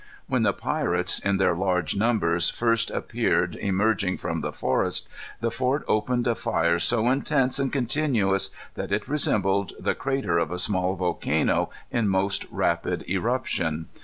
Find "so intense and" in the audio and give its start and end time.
6.79-7.71